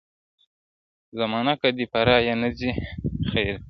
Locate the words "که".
1.61-1.69